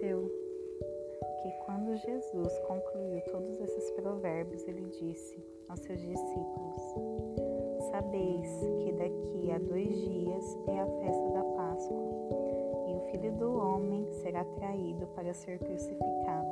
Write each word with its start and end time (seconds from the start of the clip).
Aconteceu 0.00 0.32
que 1.42 1.50
quando 1.66 1.94
Jesus 1.94 2.58
concluiu 2.60 3.20
todos 3.30 3.60
esses 3.60 3.90
provérbios, 3.90 4.66
ele 4.66 4.86
disse 4.98 5.44
aos 5.68 5.78
seus 5.80 6.00
discípulos: 6.00 6.82
Sabeis 7.90 8.48
que 8.82 8.92
daqui 8.92 9.52
a 9.52 9.58
dois 9.58 9.94
dias 9.94 10.58
é 10.68 10.80
a 10.80 10.86
festa 10.86 11.28
da 11.32 11.44
Páscoa, 11.44 12.02
e 12.88 12.94
o 12.94 13.00
filho 13.10 13.32
do 13.32 13.52
homem 13.58 14.10
será 14.22 14.42
traído 14.42 15.06
para 15.08 15.34
ser 15.34 15.58
crucificado. 15.58 16.48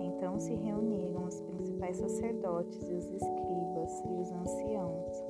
Então 0.00 0.38
se 0.38 0.54
reuniram 0.54 1.24
os 1.24 1.40
principais 1.40 1.96
sacerdotes 1.96 2.90
e 2.90 2.92
os 2.92 3.10
escribas 3.10 4.04
e 4.04 4.20
os 4.20 4.30
anciãos 4.32 5.24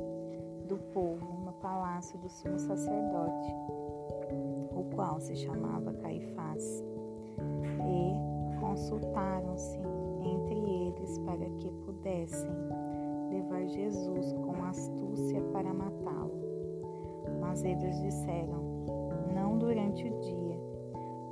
do 0.66 0.76
povo 0.92 1.44
no 1.44 1.52
palácio 1.52 2.18
do 2.18 2.28
sumo 2.28 2.58
sacerdote, 2.58 3.54
o 4.74 4.84
qual 4.94 5.20
se 5.20 5.34
chamava 5.36 5.92
Caifás, 5.94 6.87
e 7.88 8.60
consultaram-se 8.60 9.78
entre 10.22 10.58
eles 10.58 11.18
para 11.20 11.48
que 11.58 11.70
pudessem 11.84 12.50
levar 13.30 13.66
Jesus 13.66 14.32
com 14.34 14.62
astúcia 14.64 15.40
para 15.52 15.72
matá-lo. 15.72 16.32
Mas 17.40 17.64
eles 17.64 18.00
disseram: 18.00 18.62
Não 19.34 19.58
durante 19.58 20.06
o 20.06 20.20
dia, 20.20 20.58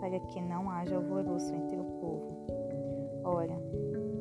para 0.01 0.19
que 0.21 0.41
não 0.41 0.71
haja 0.71 0.97
alvoroço 0.97 1.55
entre 1.55 1.77
o 1.77 1.85
povo. 1.85 2.37
Ora, 3.25 3.61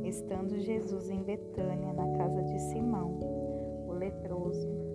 estando 0.04 0.60
Jesus 0.60 1.10
em 1.10 1.24
Betânia, 1.24 1.94
na 1.94 2.08
casa 2.18 2.42
de 2.44 2.60
Simão, 2.60 3.20
o 3.88 3.94
leproso, 3.94 4.86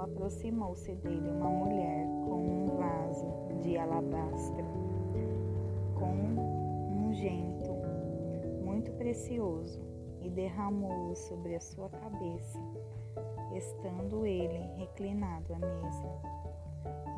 aproximou-se 0.00 0.94
dele 0.96 1.30
uma 1.30 1.48
mulher 1.48 2.06
com 2.24 2.36
um 2.36 2.76
vaso 2.76 3.26
de 3.60 3.76
alabastro, 3.76 4.64
com 7.18 7.24
um 7.24 7.24
gento 7.24 7.74
muito 8.64 8.92
precioso, 8.92 9.80
e 10.20 10.30
derramou-o 10.30 11.14
sobre 11.14 11.54
a 11.54 11.60
sua 11.60 11.88
cabeça, 11.88 12.58
estando 13.54 14.26
ele 14.26 14.58
reclinado 14.76 15.54
à 15.54 15.58
mesa. 15.58 16.22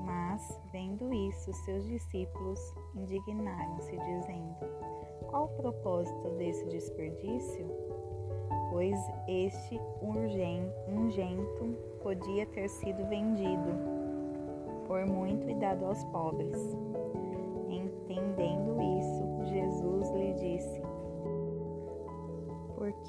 Mas, 0.05 0.61
vendo 0.73 1.13
isso, 1.13 1.53
seus 1.65 1.85
discípulos 1.87 2.61
indignaram-se, 2.95 3.91
dizendo: 3.91 4.55
Qual 5.29 5.47
o 5.47 5.57
propósito 5.57 6.31
desse 6.37 6.67
desperdício? 6.69 7.67
Pois 8.71 8.99
este 9.27 9.81
ungento 10.89 11.77
podia 12.03 12.47
ter 12.47 12.69
sido 12.69 13.05
vendido 13.09 13.71
por 14.87 15.07
muito 15.07 15.49
e 15.49 15.55
dado 15.55 15.87
aos 15.87 16.05
pobres. 16.05 16.57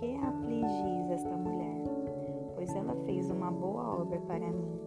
Que 0.01 0.15
afligis 0.15 1.11
esta 1.11 1.37
mulher? 1.37 1.83
Pois 2.55 2.75
ela 2.75 2.95
fez 3.05 3.29
uma 3.29 3.51
boa 3.51 4.01
obra 4.01 4.19
para 4.21 4.51
mim. 4.51 4.79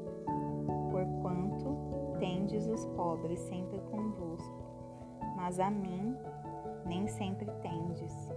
Porquanto 0.90 2.16
tendes 2.18 2.66
os 2.66 2.84
pobres 2.96 3.38
sempre 3.38 3.78
convosco, 3.92 4.64
mas 5.36 5.60
a 5.60 5.70
mim 5.70 6.16
nem 6.84 7.06
sempre 7.06 7.48
tendes. 7.62 8.34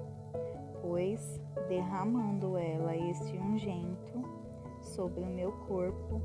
Pois, 0.80 1.42
derramando 1.68 2.56
ela 2.56 2.96
este 2.96 3.36
ungento, 3.36 4.22
sobre 4.82 5.22
o 5.22 5.26
meu 5.26 5.52
corpo, 5.68 6.22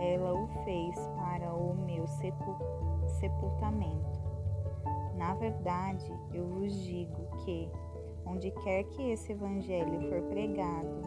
ela 0.00 0.32
o 0.32 0.46
fez 0.64 0.96
para 1.08 1.54
o 1.54 1.74
meu 1.74 2.06
sepultamento. 2.06 4.18
Na 5.14 5.34
verdade, 5.34 6.10
eu 6.32 6.46
vos 6.46 6.74
digo 6.84 7.26
que, 7.44 7.70
onde 8.24 8.50
quer 8.50 8.84
que 8.84 9.10
esse 9.10 9.32
evangelho 9.32 10.08
for 10.08 10.22
pregado, 10.22 11.02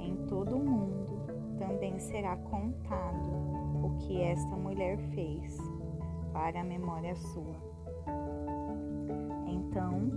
em 0.00 0.16
todo 0.26 0.56
o 0.56 0.64
mundo 0.64 1.20
também 1.58 1.98
será 1.98 2.36
contado 2.36 3.30
o 3.84 3.96
que 3.98 4.20
esta 4.22 4.56
mulher 4.56 4.98
fez, 5.14 5.58
para 6.32 6.60
a 6.60 6.64
memória 6.64 7.14
sua. 7.14 7.54
Então, 9.46 10.10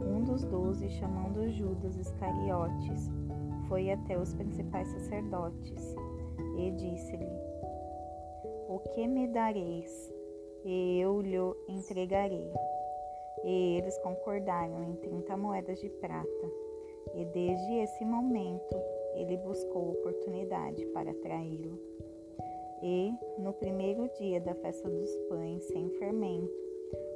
um 0.00 0.24
dos 0.24 0.44
doze, 0.44 0.88
chamando 0.88 1.50
Judas 1.50 1.96
Iscariotes, 1.96 3.10
foi 3.68 3.90
até 3.90 4.18
os 4.18 4.32
principais 4.34 4.88
sacerdotes 4.88 5.94
e 6.56 6.70
disse-lhe: 6.70 7.28
O 8.68 8.80
que 8.94 9.06
me 9.06 9.28
dareis? 9.28 10.12
E 10.64 10.98
eu 11.00 11.20
lhe 11.20 11.38
entregarei. 11.68 12.50
E 13.44 13.76
eles 13.78 13.96
concordaram 13.98 14.82
em 14.82 14.94
trinta 14.96 15.36
moedas 15.36 15.80
de 15.80 15.88
prata. 15.88 16.52
E 17.14 17.24
desde 17.26 17.74
esse 17.74 18.04
momento 18.04 18.76
ele 19.14 19.36
buscou 19.38 19.90
oportunidade 19.90 20.84
para 20.86 21.14
traí-lo. 21.14 21.78
E, 22.82 23.12
no 23.38 23.52
primeiro 23.52 24.08
dia 24.18 24.40
da 24.40 24.54
festa 24.54 24.88
dos 24.88 25.16
pães 25.28 25.64
sem 25.64 25.90
fermento, 25.98 26.68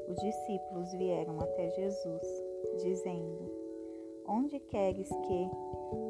os 0.09 0.17
discípulos 0.17 0.93
vieram 0.95 1.39
até 1.41 1.71
Jesus, 1.71 2.45
dizendo: 2.79 3.51
Onde 4.27 4.59
queres 4.59 5.09
que 5.09 5.51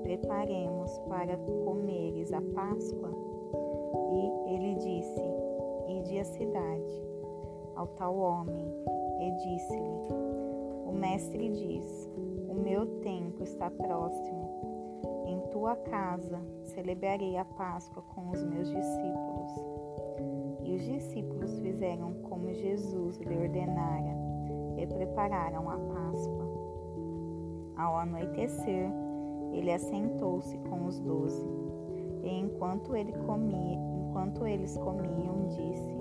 preparemos 0.02 0.98
para 1.00 1.36
comeres 1.36 2.32
a 2.32 2.40
Páscoa? 2.40 3.10
E 4.12 4.54
ele 4.54 4.74
disse: 4.76 5.20
Ide 5.88 6.18
à 6.18 6.24
cidade, 6.24 7.02
ao 7.76 7.86
tal 7.88 8.16
homem, 8.16 8.66
disse-lhe: 9.37 10.09
O 10.87 10.93
mestre 10.93 11.48
diz: 11.50 12.10
O 12.48 12.54
meu 12.54 12.87
tempo 13.00 13.43
está 13.43 13.70
próximo. 13.70 14.50
Em 15.26 15.41
tua 15.50 15.76
casa 15.76 16.41
celebrarei 16.62 17.37
a 17.37 17.44
Páscoa 17.44 18.03
com 18.15 18.31
os 18.31 18.43
meus 18.44 18.69
discípulos. 18.69 19.50
E 20.65 20.75
os 20.75 20.82
discípulos 20.84 21.59
fizeram 21.59 22.15
como 22.22 22.53
Jesus 22.53 23.19
lhe 23.19 23.37
ordenara 23.37 24.16
e 24.76 24.87
prepararam 24.87 25.69
a 25.70 25.76
Páscoa. 25.76 26.53
Ao 27.76 27.97
anoitecer, 27.97 28.91
ele 29.53 29.72
assentou-se 29.72 30.56
com 30.59 30.87
os 30.87 30.99
doze, 31.00 31.47
e 32.22 32.28
enquanto 32.38 32.94
ele 32.94 33.12
comia, 33.12 33.78
enquanto 33.97 34.47
eles 34.47 34.76
comiam, 34.78 35.47
disse: 35.49 35.97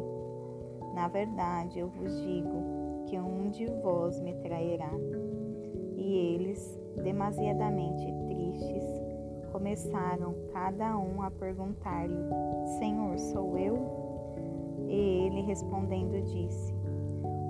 Na 0.93 1.07
verdade, 1.07 1.79
eu 1.79 1.87
vos 1.89 2.21
digo 2.21 2.80
que 3.11 3.19
um 3.19 3.49
de 3.49 3.65
vós 3.83 4.21
me 4.21 4.33
trairá. 4.35 4.89
E 5.97 6.15
eles, 6.15 6.79
demasiadamente 7.03 8.05
tristes, 8.25 8.85
começaram 9.51 10.33
cada 10.53 10.97
um 10.97 11.21
a 11.21 11.29
perguntar-lhe: 11.29 12.15
Senhor, 12.79 13.19
sou 13.19 13.57
eu? 13.57 13.75
E 14.87 15.25
ele 15.25 15.41
respondendo 15.41 16.23
disse: 16.23 16.73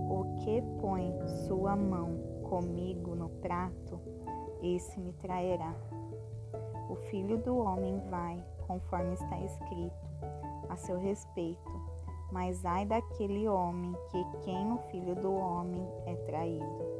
O 0.09 0.25
que 0.43 0.63
põe 0.81 1.13
sua 1.45 1.75
mão 1.75 2.17
comigo 2.41 3.13
no 3.13 3.29
prato? 3.29 3.99
esse 4.63 4.99
me 4.99 5.11
trairá. 5.13 5.73
O 6.89 6.95
filho 7.09 7.37
do 7.39 7.57
homem 7.57 7.99
vai, 8.09 8.43
conforme 8.67 9.13
está 9.13 9.39
escrito, 9.39 10.07
a 10.69 10.75
seu 10.75 10.99
respeito. 10.99 11.90
Mas 12.31 12.63
ai 12.65 12.85
daquele 12.85 13.47
homem 13.47 13.93
que 14.09 14.25
quem 14.43 14.71
o 14.71 14.77
filho 14.89 15.15
do 15.15 15.33
homem 15.33 15.85
é 16.05 16.15
traído. 16.15 16.91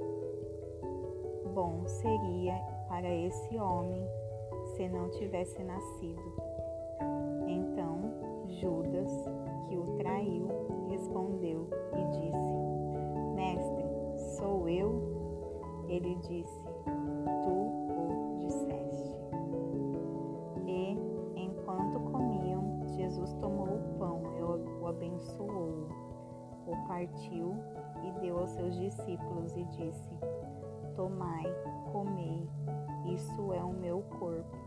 Bom 1.53 1.83
seria 1.85 2.55
para 2.87 3.09
esse 3.09 3.57
homem 3.57 4.05
se 4.75 4.87
não 4.89 5.09
tivesse 5.09 5.63
nascido. 5.63 6.33
Então 7.47 8.31
Judas, 8.59 9.11
que 9.67 9.77
o 9.77 9.95
traiu, 9.97 10.47
respondeu 10.89 11.67
e 11.93 12.03
disse: 12.19 12.53
Mestre, 13.35 14.37
sou 14.37 14.67
eu? 14.67 15.85
Ele 15.87 16.15
disse: 16.15 16.60
abençoou, 25.21 25.87
o 26.65 26.87
partiu 26.87 27.55
e 28.03 28.11
deu 28.21 28.39
aos 28.39 28.49
seus 28.51 28.75
discípulos 28.75 29.55
e 29.55 29.63
disse: 29.65 30.09
Tomai, 30.95 31.45
comei, 31.91 32.47
isso 33.05 33.53
é 33.53 33.63
o 33.63 33.73
meu 33.73 34.01
corpo. 34.19 34.57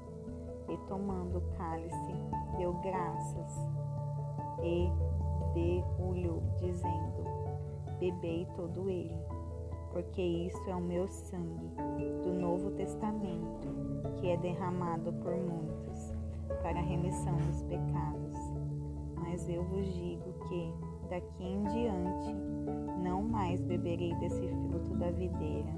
E 0.68 0.76
tomando 0.88 1.38
o 1.38 1.56
cálice, 1.58 2.14
deu 2.56 2.72
graças 2.74 3.58
e 4.62 4.88
deu-lhe, 5.52 6.40
dizendo: 6.56 7.24
Bebei 7.98 8.46
todo 8.56 8.88
ele 8.88 9.18
porque 9.92 10.20
isso 10.20 10.68
é 10.68 10.74
o 10.74 10.80
meu 10.80 11.06
sangue 11.06 11.70
do 12.24 12.32
Novo 12.32 12.72
Testamento, 12.72 13.68
que 14.16 14.28
é 14.28 14.36
derramado 14.36 15.12
por 15.12 15.36
muitos 15.36 16.12
para 16.62 16.80
a 16.80 16.82
remissão 16.82 17.36
dos 17.36 17.62
pecados. 17.62 18.43
Mas 19.24 19.48
eu 19.48 19.64
vos 19.64 19.86
digo 19.94 20.32
que, 20.48 20.72
daqui 21.08 21.44
em 21.44 21.64
diante 21.64 22.32
não 23.02 23.22
mais 23.22 23.60
beberei 23.62 24.14
desse 24.16 24.46
fruto 24.46 24.94
da 24.96 25.10
videira, 25.10 25.72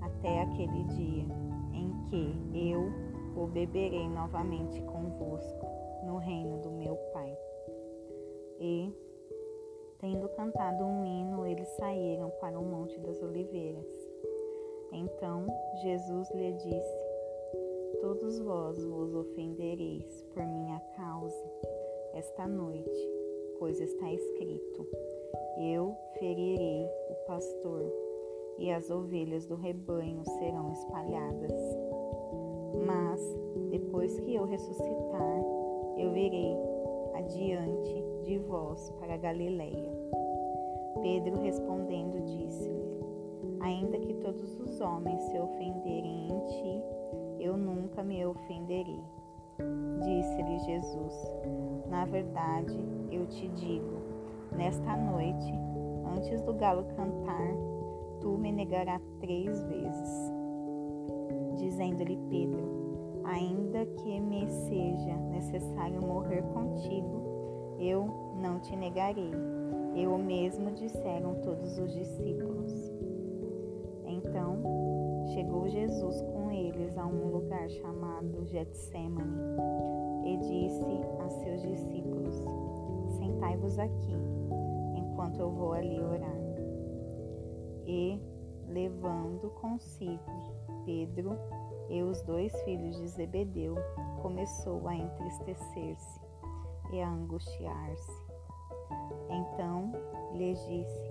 até 0.00 0.42
aquele 0.42 0.84
dia 0.84 1.26
em 1.74 1.92
que 2.08 2.70
eu 2.70 2.90
o 3.36 3.48
beberei 3.48 4.08
novamente 4.08 4.80
convosco 4.82 5.66
no 6.06 6.18
reino 6.18 6.58
do 6.62 6.70
meu 6.70 6.94
Pai. 7.12 7.36
E, 8.60 8.92
tendo 9.98 10.28
cantado 10.30 10.84
um 10.84 11.04
hino, 11.04 11.44
eles 11.44 11.68
saíram 11.76 12.30
para 12.40 12.58
o 12.58 12.64
Monte 12.64 12.98
das 13.00 13.20
Oliveiras. 13.20 13.86
Então 14.92 15.46
Jesus 15.82 16.30
lhe 16.32 16.52
disse: 16.52 16.98
Todos 18.00 18.38
vós 18.38 18.84
vos 18.84 19.12
ofendereis 19.14 20.22
por 20.32 20.46
minha 20.46 20.78
causa 20.96 21.50
esta 22.14 22.46
noite, 22.46 23.10
pois 23.58 23.80
está 23.80 24.12
escrito: 24.12 24.86
Eu 25.58 25.96
ferirei 26.18 26.86
o 27.10 27.14
pastor, 27.26 27.92
e 28.58 28.70
as 28.70 28.90
ovelhas 28.90 29.46
do 29.46 29.56
rebanho 29.56 30.24
serão 30.24 30.72
espalhadas. 30.72 31.52
Mas, 32.86 33.20
depois 33.70 34.18
que 34.20 34.34
eu 34.34 34.44
ressuscitar, 34.44 35.42
eu 35.96 36.12
virei 36.12 36.56
adiante 37.14 38.04
de 38.22 38.38
vós 38.38 38.90
para 39.00 39.16
Galiléia. 39.16 39.92
Pedro 41.02 41.40
respondendo 41.42 42.24
disse-lhe: 42.24 42.84
Ainda 43.60 43.98
que 43.98 44.14
todos 44.14 44.58
os 44.60 44.80
homens 44.80 45.22
se 45.24 45.38
ofenderem 45.38 46.28
em 46.28 46.46
ti, 46.46 46.82
eu 47.40 47.56
nunca 47.56 48.02
me 48.02 48.24
ofenderei. 48.24 49.02
Disse-lhe 50.02 50.58
Jesus: 50.60 51.32
Na 51.88 52.04
verdade, 52.04 52.78
eu 53.10 53.26
te 53.26 53.48
digo, 53.48 53.98
nesta 54.52 54.96
noite, 54.96 55.52
antes 56.16 56.40
do 56.42 56.54
galo 56.54 56.84
cantar, 56.96 57.54
tu 58.20 58.36
me 58.38 58.50
negarás 58.50 59.02
três 59.20 59.62
vezes. 59.64 60.32
Dizendo-lhe 61.56 62.18
Pedro: 62.28 63.22
Ainda 63.24 63.86
que 63.86 64.20
me 64.20 64.48
seja 64.48 65.16
necessário 65.30 66.00
morrer 66.02 66.42
contigo, 66.52 67.76
eu 67.78 68.06
não 68.40 68.58
te 68.60 68.76
negarei. 68.76 69.32
Eu 69.94 70.18
mesmo 70.18 70.72
disseram 70.72 71.36
todos 71.36 71.78
os 71.78 71.92
discípulos. 71.92 72.92
Então 74.04 74.83
chegou 75.34 75.68
Jesus 75.68 76.22
com 76.22 76.48
eles 76.52 76.96
a 76.96 77.04
um 77.04 77.26
lugar 77.26 77.68
chamado 77.68 78.46
Getsemane 78.46 79.36
e 80.24 80.36
disse 80.36 81.00
a 81.18 81.28
seus 81.28 81.60
discípulos: 81.60 82.36
Sentai-vos 83.18 83.76
aqui, 83.76 84.14
enquanto 84.94 85.40
eu 85.40 85.50
vou 85.50 85.72
ali 85.72 86.00
orar. 86.00 86.38
E, 87.84 88.20
levando 88.68 89.50
consigo 89.60 90.22
Pedro 90.84 91.36
e 91.90 92.00
os 92.02 92.22
dois 92.22 92.54
filhos 92.62 92.96
de 92.96 93.08
Zebedeu, 93.08 93.74
começou 94.22 94.86
a 94.86 94.94
entristecer-se 94.94 96.20
e 96.92 97.00
a 97.00 97.08
angustiar-se. 97.08 98.24
Então 99.28 99.92
lhes 100.32 100.64
disse: 100.68 101.10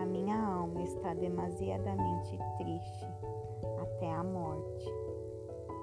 A 0.00 0.06
minha 0.06 0.40
alma 0.40 0.82
está 0.82 1.14
demasiadamente 1.14 2.38
triste 2.58 3.08
até 4.00 4.10
a 4.10 4.24
morte. 4.24 4.90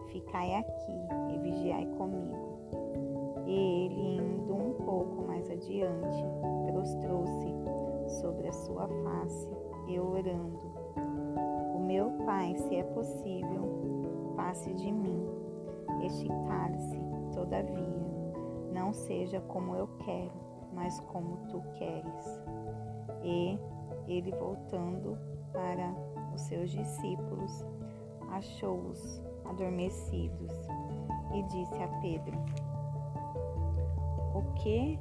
Ficai 0.07 0.55
aqui 0.55 0.91
e 1.33 1.37
vigiai 1.37 1.85
comigo. 1.97 2.57
E 3.45 3.85
ele, 3.85 4.17
indo 4.17 4.55
um 4.55 4.73
pouco 4.73 5.27
mais 5.27 5.49
adiante, 5.51 6.23
prostrou-se 6.65 7.53
sobre 8.19 8.47
a 8.47 8.53
sua 8.53 8.87
face 8.87 9.49
e 9.87 9.99
orando: 9.99 10.65
O 11.75 11.79
meu 11.79 12.09
Pai, 12.25 12.55
se 12.57 12.75
é 12.75 12.83
possível, 12.83 14.33
passe 14.35 14.73
de 14.73 14.91
mim 14.91 15.23
este 16.03 16.27
cálice, 16.47 16.99
todavia, 17.33 18.07
não 18.73 18.93
seja 18.93 19.39
como 19.41 19.75
eu 19.75 19.87
quero, 19.99 20.33
mas 20.73 20.99
como 21.01 21.37
tu 21.49 21.61
queres. 21.77 22.41
E 23.23 23.59
ele, 24.07 24.31
voltando 24.31 25.17
para 25.53 25.93
os 26.33 26.41
seus 26.41 26.69
discípulos, 26.69 27.65
achou-os 28.31 29.21
adormecidos 29.45 30.51
e 31.33 31.43
disse 31.43 31.75
a 31.75 31.87
Pedro: 32.01 32.37
O 34.33 34.41
que 34.55 34.99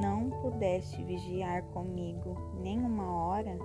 não 0.00 0.30
pudeste 0.42 1.02
vigiar 1.04 1.62
comigo 1.64 2.36
nem 2.60 2.78
uma 2.78 3.10
hora? 3.10 3.58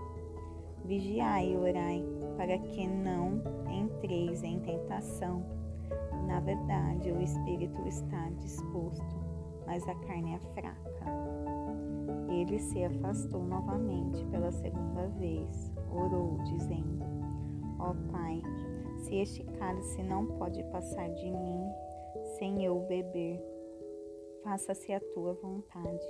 Vigiai 0.86 1.54
e 1.54 1.58
orai, 1.58 2.04
para 2.38 2.58
que 2.58 2.88
não 2.88 3.42
entreis 3.70 4.44
em 4.44 4.60
tentação. 4.60 5.44
Na 6.28 6.40
verdade, 6.40 7.12
o 7.12 7.22
espírito 7.22 7.82
está 7.88 8.30
disposto, 8.40 9.16
mas 9.66 9.88
a 9.88 9.96
carne 9.96 10.36
é 10.36 10.40
fraca. 10.54 10.92
Ele 12.30 12.58
se 12.60 12.84
afastou 12.84 13.44
novamente 13.44 14.26
pela 14.26 14.52
segunda 14.52 15.08
vez, 15.20 15.72
orou, 15.92 16.38
dizendo: 16.46 17.06
Ó 17.78 17.92
oh, 17.92 18.12
Pai, 18.12 18.42
se 19.12 19.18
este 19.18 19.44
cálice 19.44 20.02
não 20.04 20.26
pode 20.26 20.64
passar 20.64 21.10
de 21.10 21.30
mim 21.30 21.70
sem 22.38 22.64
eu 22.64 22.80
beber, 22.80 23.44
faça-se 24.42 24.94
a 24.94 25.02
tua 25.14 25.34
vontade. 25.34 26.08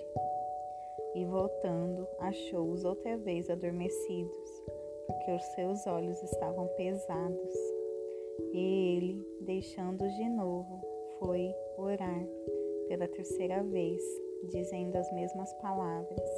E 1.15 1.25
voltando, 1.25 2.07
achou-os 2.19 2.85
outra 2.85 3.17
vez 3.17 3.49
adormecidos, 3.49 4.63
porque 5.07 5.31
os 5.31 5.43
seus 5.55 5.87
olhos 5.87 6.21
estavam 6.21 6.67
pesados. 6.77 7.53
E 8.53 8.95
ele, 8.95 9.27
deixando-os 9.41 10.13
de 10.13 10.29
novo, 10.29 10.79
foi 11.17 11.55
orar 11.77 12.23
pela 12.87 13.07
terceira 13.07 13.63
vez, 13.63 14.01
dizendo 14.51 14.95
as 14.95 15.11
mesmas 15.11 15.51
palavras. 15.55 16.29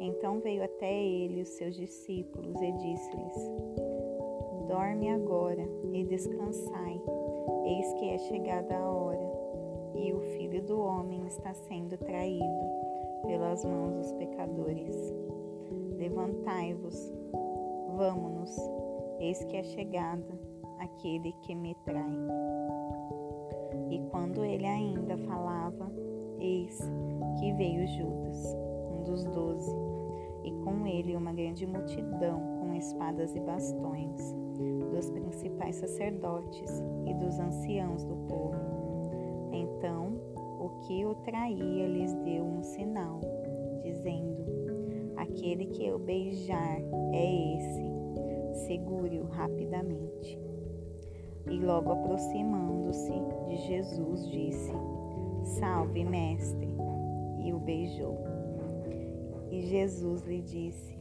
Então 0.00 0.40
veio 0.40 0.64
até 0.64 1.04
ele 1.04 1.42
os 1.42 1.48
seus 1.50 1.76
discípulos 1.76 2.56
e 2.60 2.72
disse-lhes: 2.72 3.97
Dorme 4.68 5.08
agora 5.08 5.66
e 5.94 6.04
descansai, 6.04 7.00
eis 7.64 7.92
que 7.94 8.10
é 8.10 8.18
chegada 8.18 8.76
a 8.76 8.90
hora, 8.90 9.32
e 9.94 10.12
o 10.12 10.20
Filho 10.20 10.62
do 10.62 10.78
Homem 10.78 11.26
está 11.26 11.54
sendo 11.54 11.96
traído 11.96 12.44
pelas 13.26 13.64
mãos 13.64 13.94
dos 13.94 14.12
pecadores. 14.12 15.14
Levantai-vos, 15.96 17.12
vamo-nos, 17.96 18.54
eis 19.18 19.42
que 19.44 19.56
é 19.56 19.62
chegada 19.62 20.38
aquele 20.78 21.32
que 21.40 21.54
me 21.54 21.74
trai. 21.86 22.12
E 23.90 24.00
quando 24.10 24.44
ele 24.44 24.66
ainda 24.66 25.16
falava, 25.16 25.90
eis 26.38 26.78
que 27.40 27.52
veio 27.54 27.86
Judas, 27.86 28.54
um 28.92 29.02
dos 29.04 29.24
doze, 29.24 29.74
e 30.44 30.52
com 30.62 30.86
ele 30.86 31.16
uma 31.16 31.32
grande 31.32 31.66
multidão 31.66 32.38
com 32.60 32.74
espadas 32.74 33.34
e 33.34 33.40
bastões, 33.40 34.47
dos 34.98 35.10
principais 35.10 35.76
sacerdotes 35.76 36.82
e 37.06 37.14
dos 37.14 37.38
anciãos 37.38 38.04
do 38.04 38.16
povo. 38.26 38.56
Então 39.52 40.20
o 40.58 40.70
que 40.80 41.06
o 41.06 41.14
traía 41.14 41.86
lhes 41.86 42.12
deu 42.24 42.44
um 42.44 42.64
sinal, 42.64 43.20
dizendo: 43.80 44.44
Aquele 45.16 45.66
que 45.66 45.86
eu 45.86 46.00
beijar 46.00 46.80
é 47.12 47.56
esse, 47.56 48.66
segure-o 48.66 49.26
rapidamente. 49.26 50.36
E 51.48 51.60
logo 51.60 51.92
aproximando-se 51.92 53.12
de 53.46 53.56
Jesus, 53.68 54.28
disse: 54.28 54.72
Salve, 55.44 56.04
mestre! 56.04 56.76
E 57.38 57.52
o 57.52 57.60
beijou. 57.60 58.18
E 59.48 59.60
Jesus 59.60 60.22
lhe 60.22 60.42
disse: 60.42 60.98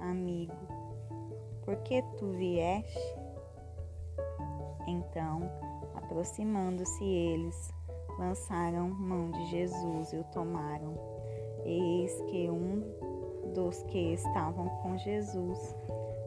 Amigo, 0.00 0.61
por 1.64 1.76
que 1.78 2.02
tu 2.18 2.28
vieste? 2.32 2.98
Então, 4.86 5.50
aproximando-se 5.94 7.04
eles, 7.04 7.72
lançaram 8.18 8.90
mão 8.90 9.30
de 9.30 9.46
Jesus 9.46 10.12
e 10.12 10.16
o 10.16 10.24
tomaram. 10.24 10.94
Eis 11.64 12.20
que 12.22 12.50
um 12.50 12.82
dos 13.54 13.82
que 13.84 14.14
estavam 14.14 14.68
com 14.82 14.96
Jesus, 14.96 15.76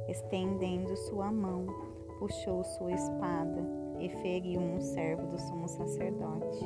estendendo 0.08 0.96
sua 0.96 1.32
mão, 1.32 1.65
puxou 2.20 2.63
sua 2.63 2.92
espada 2.92 3.86
e 4.00 4.10
feriu 4.10 4.60
um 4.60 4.80
servo 4.80 5.27
do 5.27 5.39
sumo 5.39 5.68
sacerdote 5.68 6.65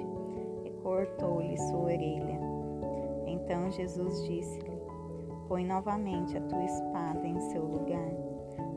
e 0.65 0.69
cortou-lhe 0.81 1.57
sua 1.57 1.79
orelha. 1.79 2.39
Então 3.25 3.71
Jesus 3.71 4.23
disse-lhe: 4.25 4.79
Põe 5.47 5.65
novamente 5.65 6.37
a 6.37 6.41
tua 6.41 6.63
espada 6.63 7.25
em 7.25 7.39
seu 7.51 7.63
lugar, 7.65 8.11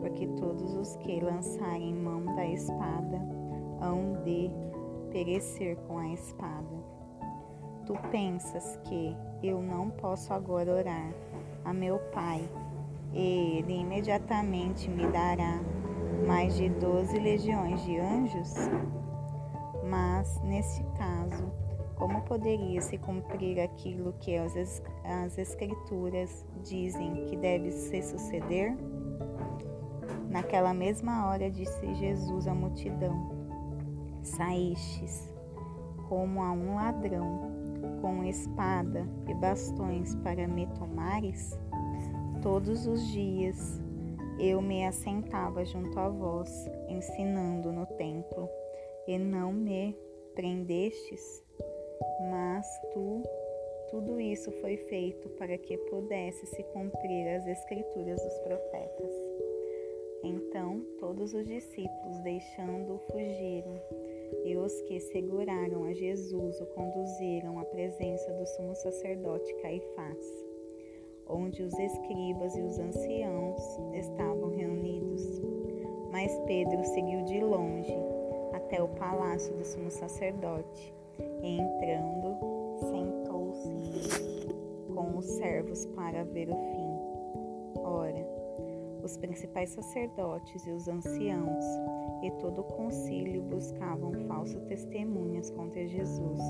porque 0.02 0.26
todos 0.26 0.74
os 0.74 0.96
que 0.96 1.20
lançarem 1.20 1.94
mão 1.94 2.24
da 2.34 2.44
espada 2.44 3.22
hão 3.80 4.20
de 4.24 4.50
perecer 5.12 5.76
com 5.86 5.96
a 5.96 6.08
espada. 6.08 6.76
Tu 7.86 7.94
pensas 8.10 8.80
que 8.82 9.16
eu 9.44 9.62
não 9.62 9.90
posso 9.90 10.32
agora 10.32 10.74
orar 10.74 11.14
a 11.64 11.72
meu 11.72 12.00
Pai 12.12 12.42
e 13.12 13.58
ele 13.58 13.74
imediatamente 13.74 14.90
me 14.90 15.06
dará 15.06 15.60
mais 16.26 16.56
de 16.56 16.68
doze 16.68 17.16
legiões 17.20 17.84
de 17.84 17.96
anjos? 17.96 18.54
Mas, 19.88 20.42
neste 20.42 20.82
caso, 20.98 21.44
como 21.94 22.22
poderia 22.22 22.80
se 22.80 22.98
cumprir 22.98 23.60
aquilo 23.60 24.14
que 24.14 24.36
as 24.36 25.38
Escrituras 25.38 26.44
dizem 26.64 27.26
que 27.26 27.36
deve 27.36 27.70
se 27.70 28.02
suceder? 28.02 28.76
Naquela 30.32 30.72
mesma 30.72 31.28
hora 31.28 31.50
disse 31.50 31.94
Jesus 31.94 32.48
à 32.48 32.54
multidão: 32.54 33.30
Saístes 34.22 35.30
como 36.08 36.42
a 36.42 36.52
um 36.52 36.74
ladrão, 36.74 37.52
com 38.00 38.24
espada 38.24 39.06
e 39.28 39.34
bastões 39.34 40.14
para 40.16 40.48
me 40.48 40.66
tomares? 40.68 41.58
Todos 42.40 42.86
os 42.86 43.06
dias 43.08 43.78
eu 44.38 44.62
me 44.62 44.86
assentava 44.86 45.66
junto 45.66 45.98
a 46.00 46.08
vós, 46.08 46.66
ensinando 46.88 47.70
no 47.70 47.84
templo, 47.84 48.48
e 49.06 49.18
não 49.18 49.52
me 49.52 49.94
prendestes? 50.34 51.44
Mas 52.30 52.66
tu, 52.94 53.22
tudo 53.90 54.18
isso 54.18 54.50
foi 54.62 54.78
feito 54.78 55.28
para 55.30 55.58
que 55.58 55.76
pudesse 55.76 56.46
se 56.46 56.62
cumprir 56.72 57.28
as 57.36 57.46
escrituras 57.46 58.22
dos 58.22 58.38
profetas. 58.38 59.21
Então 60.22 60.84
todos 60.98 61.34
os 61.34 61.46
discípulos, 61.46 62.20
deixando-o, 62.20 62.98
fugiram, 63.10 63.80
e 64.44 64.56
os 64.56 64.80
que 64.82 65.00
seguraram 65.00 65.84
a 65.84 65.92
Jesus 65.92 66.60
o 66.60 66.66
conduziram 66.66 67.58
à 67.58 67.64
presença 67.64 68.32
do 68.32 68.46
sumo 68.46 68.74
sacerdote 68.74 69.52
Caifás, 69.56 70.44
onde 71.28 71.62
os 71.62 71.78
escribas 71.78 72.56
e 72.56 72.62
os 72.62 72.78
anciãos 72.78 73.60
estavam 73.94 74.50
reunidos. 74.50 75.40
Mas 76.10 76.38
Pedro 76.46 76.84
seguiu 76.84 77.24
de 77.24 77.40
longe 77.40 77.96
até 78.52 78.82
o 78.82 78.88
palácio 78.88 79.54
do 79.54 79.64
sumo 79.64 79.90
sacerdote 79.90 80.94
e 81.42 81.58
entrando, 81.58 82.36
sentou-se 82.80 84.46
com 84.94 85.18
os 85.18 85.24
servos 85.24 85.86
para 85.86 86.24
ver 86.24 86.48
o 86.48 86.54
fim. 86.54 87.82
Ora, 87.82 88.31
os 89.02 89.16
principais 89.16 89.70
sacerdotes 89.70 90.66
e 90.66 90.70
os 90.70 90.88
anciãos 90.88 91.64
e 92.22 92.30
todo 92.32 92.60
o 92.60 92.64
concílio 92.64 93.42
buscavam 93.42 94.12
falsas 94.28 94.62
testemunhas 94.64 95.50
contra 95.50 95.86
Jesus 95.86 96.40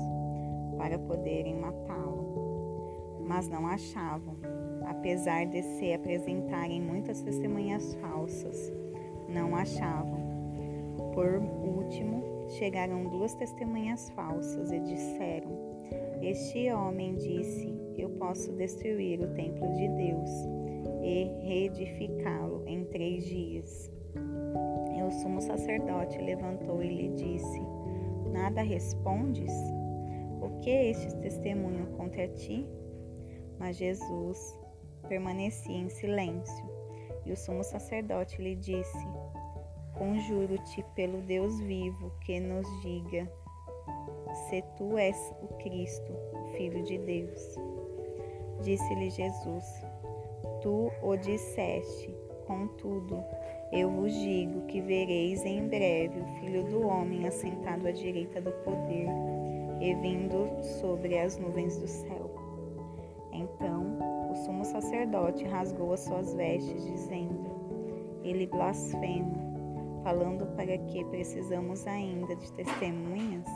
para 0.77 0.99
poderem 0.99 1.59
matá-lo, 1.59 3.21
mas 3.25 3.47
não 3.47 3.65
achavam, 3.65 4.35
apesar 4.85 5.45
de 5.45 5.63
se 5.63 5.93
apresentarem 5.93 6.81
muitas 6.81 7.21
testemunhas 7.21 7.95
falsas, 7.95 8.71
não 9.27 9.55
achavam. 9.55 10.21
Por 11.13 11.35
último, 11.35 12.23
chegaram 12.49 13.05
duas 13.05 13.33
testemunhas 13.35 14.09
falsas 14.11 14.71
e 14.71 14.79
disseram: 14.79 15.51
Este 16.21 16.71
homem 16.71 17.15
disse: 17.15 17.73
Eu 17.97 18.09
posso 18.11 18.51
destruir 18.53 19.21
o 19.21 19.33
templo 19.33 19.71
de 19.73 19.87
Deus 19.89 20.52
e 21.03 21.25
reedificá-lo 21.41 22.63
em 22.65 22.85
três 22.85 23.25
dias. 23.25 23.91
E 24.95 25.03
o 25.03 25.11
sumo 25.11 25.41
sacerdote 25.41 26.17
levantou 26.19 26.81
e 26.81 26.87
lhe 26.87 27.09
disse: 27.09 27.61
Nada 28.31 28.61
respondes? 28.61 29.51
O 30.41 30.59
que 30.61 30.69
estes 30.69 31.13
testemunham 31.15 31.85
contra 31.97 32.27
ti? 32.27 32.67
Mas 33.59 33.77
Jesus 33.77 34.57
permanecia 35.07 35.75
em 35.75 35.89
silêncio. 35.89 36.65
E 37.25 37.31
o 37.31 37.37
sumo 37.37 37.63
sacerdote 37.63 38.41
lhe 38.41 38.55
disse: 38.55 39.07
Conjuro-te 39.97 40.83
pelo 40.95 41.21
Deus 41.21 41.59
vivo 41.59 42.11
que 42.21 42.39
nos 42.39 42.67
diga 42.81 43.29
se 44.49 44.61
tu 44.77 44.97
és 44.97 45.33
o 45.41 45.47
Cristo, 45.55 46.13
Filho 46.57 46.83
de 46.83 46.97
Deus. 46.97 47.55
Disse-lhe 48.61 49.09
Jesus: 49.09 49.92
Tu 50.63 50.89
o 51.01 51.17
disseste, 51.17 52.15
contudo, 52.47 53.21
eu 53.69 53.89
vos 53.91 54.13
digo 54.13 54.61
que 54.67 54.79
vereis 54.79 55.43
em 55.43 55.67
breve 55.67 56.21
o 56.21 56.25
Filho 56.39 56.63
do 56.63 56.87
Homem 56.87 57.27
assentado 57.27 57.85
à 57.85 57.91
direita 57.91 58.39
do 58.39 58.51
poder 58.63 59.09
e 59.81 59.93
vindo 59.95 60.47
sobre 60.79 61.19
as 61.19 61.37
nuvens 61.37 61.77
do 61.77 61.87
céu. 61.87 62.33
Então 63.33 63.99
o 64.31 64.35
sumo 64.37 64.63
sacerdote 64.63 65.43
rasgou 65.43 65.91
as 65.91 65.99
suas 65.99 66.33
vestes, 66.33 66.85
dizendo: 66.85 68.21
Ele 68.23 68.47
blasfema 68.47 69.35
falando 70.01 70.45
para 70.55 70.77
que 70.77 71.03
precisamos 71.05 71.85
ainda 71.85 72.37
de 72.37 72.53
testemunhas? 72.53 73.47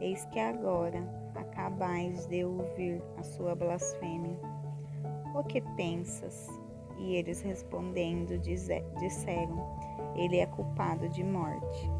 Eis 0.00 0.24
que 0.26 0.40
agora 0.40 1.02
acabais 1.36 2.26
de 2.26 2.44
ouvir 2.44 3.00
a 3.16 3.22
sua 3.22 3.54
blasfêmia. 3.54 4.55
O 5.36 5.44
que 5.44 5.60
pensas? 5.76 6.48
E 6.98 7.14
eles 7.16 7.42
respondendo 7.42 8.38
disseram: 8.38 9.68
Ele 10.14 10.38
é 10.38 10.46
culpado 10.46 11.10
de 11.10 11.22
morte. 11.22 11.90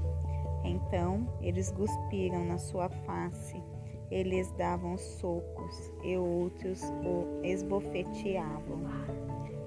Então 0.64 1.28
eles 1.42 1.70
cuspiram 1.70 2.46
na 2.46 2.56
sua 2.56 2.88
face, 2.88 3.62
eles 4.10 4.50
davam 4.52 4.96
socos 4.96 5.92
e 6.02 6.16
outros 6.16 6.82
o 7.04 7.44
esbofeteavam, 7.44 8.80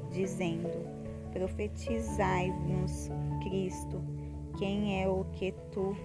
dizendo: 0.09 0.87
Profetizai-nos, 1.31 3.11
Cristo, 3.43 4.01
quem 4.57 4.99
é 4.99 5.07
o 5.07 5.25
que 5.33 5.51
tu, 5.71 5.95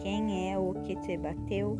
quem 0.00 0.50
é 0.50 0.58
o 0.58 0.72
que 0.84 0.96
te 0.96 1.18
bateu? 1.18 1.78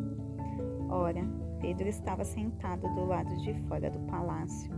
Ora, 0.91 1.25
Pedro 1.61 1.89
estava 1.89 2.25
sentado 2.25 2.83
do 2.95 3.05
lado 3.05 3.37
de 3.39 3.55
fora 3.69 3.91
do 3.91 3.99
palácio, 4.07 4.71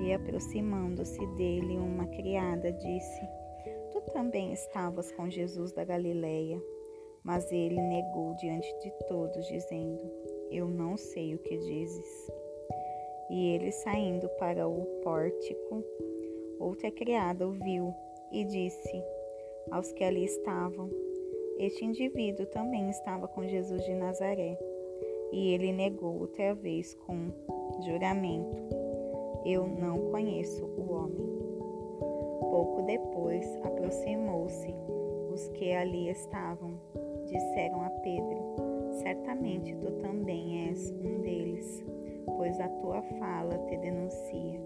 e 0.00 0.12
aproximando-se 0.12 1.24
dele, 1.36 1.78
uma 1.78 2.06
criada 2.06 2.72
disse: 2.72 3.20
Tu 3.92 4.00
também 4.12 4.52
estavas 4.52 5.12
com 5.12 5.30
Jesus 5.30 5.72
da 5.72 5.84
Galileia. 5.84 6.60
Mas 7.22 7.50
ele 7.50 7.80
negou 7.80 8.34
diante 8.36 8.68
de 8.80 8.90
todos, 9.08 9.46
dizendo: 9.46 10.00
Eu 10.50 10.68
não 10.68 10.96
sei 10.96 11.34
o 11.34 11.38
que 11.38 11.56
dizes. 11.56 12.30
E 13.30 13.54
ele, 13.54 13.72
saindo 13.72 14.28
para 14.38 14.68
o 14.68 14.84
pórtico, 15.02 15.82
Outra 16.58 16.90
criada 16.90 17.46
ouviu 17.46 17.94
e 18.32 18.44
disse 18.44 19.04
aos 19.70 19.92
que 19.92 20.04
ali 20.04 20.24
estavam: 20.24 20.88
Este 21.58 21.84
indivíduo 21.84 22.46
também 22.46 22.88
estava 22.90 23.26
com 23.28 23.46
Jesus 23.46 23.84
de 23.84 23.94
Nazaré. 23.94 24.58
E 25.32 25.52
ele 25.52 25.72
negou 25.72 26.20
outra 26.20 26.54
vez 26.54 26.94
com 26.94 27.30
juramento: 27.84 28.62
Eu 29.44 29.66
não 29.66 30.10
conheço 30.10 30.64
o 30.64 30.92
homem. 30.92 31.44
Pouco 32.40 32.82
depois 32.82 33.44
aproximou-se 33.64 34.74
os 35.32 35.48
que 35.48 35.72
ali 35.72 36.08
estavam. 36.08 36.74
Disseram 37.26 37.82
a 37.82 37.90
Pedro: 37.90 38.38
Certamente 39.02 39.74
tu 39.76 39.90
também 40.00 40.68
és 40.68 40.90
um 40.90 41.20
deles, 41.20 41.84
pois 42.36 42.60
a 42.60 42.68
tua 42.68 43.02
fala 43.02 43.58
te 43.66 43.76
denuncia. 43.76 44.60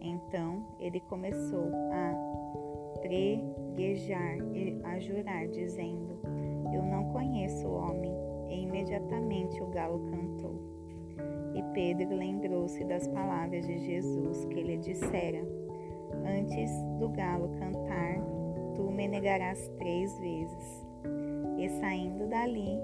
Então 0.00 0.64
ele 0.80 1.00
começou 1.00 1.68
a 1.92 3.00
preguejar 3.00 4.38
e 4.54 4.80
a 4.82 4.98
jurar, 4.98 5.46
dizendo: 5.48 6.18
Eu 6.74 6.82
não 6.82 7.12
conheço 7.12 7.66
o 7.66 7.74
homem. 7.74 8.13
E 8.54 8.62
imediatamente 8.62 9.60
o 9.60 9.66
galo 9.66 9.98
cantou. 10.10 10.54
E 11.54 11.62
Pedro 11.74 12.16
lembrou-se 12.16 12.84
das 12.84 13.08
palavras 13.08 13.66
de 13.66 13.78
Jesus 13.78 14.44
que 14.44 14.62
lhe 14.62 14.76
dissera: 14.78 15.44
Antes 16.24 16.70
do 17.00 17.08
galo 17.08 17.48
cantar, 17.58 18.20
tu 18.76 18.90
me 18.92 19.08
negarás 19.08 19.68
três 19.76 20.16
vezes. 20.20 20.86
E 21.58 21.68
saindo 21.80 22.28
dali, 22.28 22.78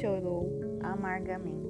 chorou 0.00 0.48
amargamente. 0.82 1.63